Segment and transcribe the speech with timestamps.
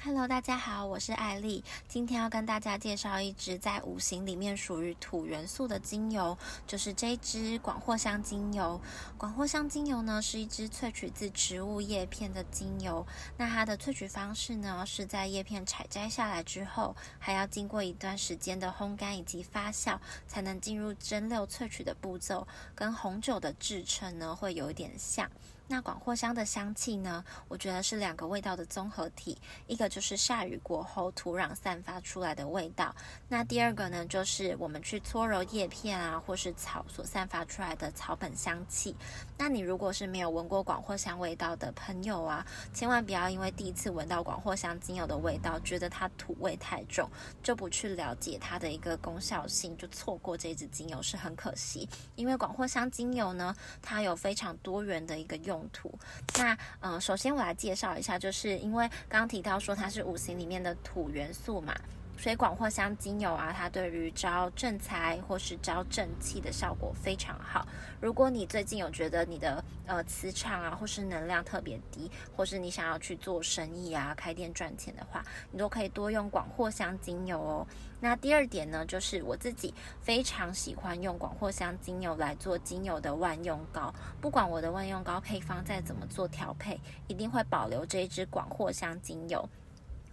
[0.00, 1.64] Hello，大家好，我是艾丽。
[1.88, 8.80] 今天要跟大家介绍一支在五行里面属于土元素的精油，就是这支广藿香精油。
[9.18, 13.04] 广藿香精油呢是一支萃取自植物叶片的精油。
[13.36, 22.46] 那它的萃取方式呢是在叶片采摘下来之后，还要经过一段时间的烘干以及发酵，才能进入蒸馏萃取的步骤。
[22.76, 25.28] 跟红酒的制成呢会有一点像。
[25.70, 27.22] 那广藿香的香气呢？
[27.46, 29.36] 我觉得是两个味道的综合体，
[29.66, 32.94] 一个就是下雨过后土壤散发出来的味道，
[33.28, 38.96] 那第二个呢，就是我们去搓揉叶片啊，或是草所散发出来的草本香气。
[39.36, 47.06] 那你如果是没有闻过广藿香味道的朋友啊，千万不要因为第一次闻到广藿香精油的味道，觉得它土味太重，
[47.42, 51.86] 就不去了解它的一个功效性，就错过这支精油是很可惜。
[52.16, 55.57] 因为广藿香精油呢，它有非常多元的一个用。
[55.58, 55.92] 用途，
[56.36, 61.74] 那嗯，首先我来介绍一下，就是因为刚刚提到说它是五行里面的土元素嘛，
[62.18, 67.64] 所以广藿香精油啊，它对于招正财或是招正气的效果非常好。
[68.00, 77.66] 如果你最近有觉得你的呃磁场啊，或是能量特别低，或是你想要去做生意啊、开店赚钱的话，你都可以多用广藿香精油哦。
[78.00, 83.94] 那第二点呢，就是我自己非常喜欢用广藿香精油来做精油的万用膏。
[84.20, 89.48] 不管我的万用膏配方再怎么做调配，一定会保留这一支广藿香精油。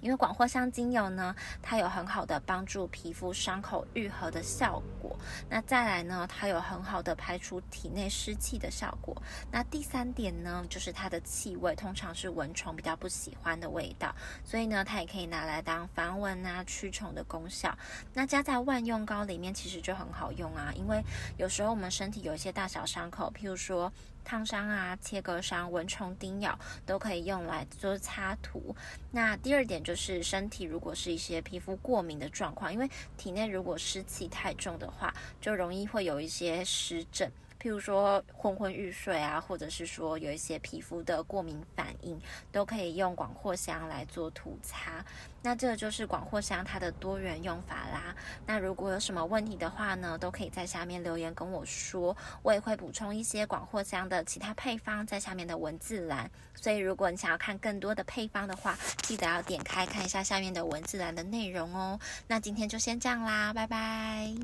[0.05, 5.17] 因为广藿香精油呢，它有很好的帮助皮肤伤口愈合的效果。
[5.49, 9.19] 那再来呢，它有很好的排除体内湿气的效果。
[9.51, 17.75] 那第三点呢，就是它的气味通常是蚊虫比较不喜欢的味道，所以呢，它也可以拿来当防蚊啊、驱虫的功效。
[18.13, 20.71] 那加在万用膏里面，其实就很好用啊。
[20.75, 21.03] 因为
[21.37, 23.91] 有时候我们身体有一些大小伤口，譬如说。
[24.25, 28.75] 烫伤啊、切割伤、蚊虫叮咬都可以用来做擦涂。
[29.11, 37.31] 那第二点就是身体如果是一些皮肤过敏的状况，因为体内如果湿气太重的话，就容易会有一些湿疹。
[37.65, 42.21] 譬如说昏昏欲睡啊，或者是说有一些皮肤的过敏反应，
[42.51, 45.03] 都可以用广藿香来做涂擦。
[45.41, 48.15] 那这就是广藿香它的多元用法啦。
[48.45, 56.29] 那如果有什么问题的话呢，都可以在下面留言跟我说，我也会补充一些广藿香的其他配方在下面的文字栏。
[56.53, 61.99] 所以如果你想要看更多的配方的话，记得要点开看一下下面的文字栏的内容哦。
[62.27, 64.35] 那今天就先这样啦，拜拜。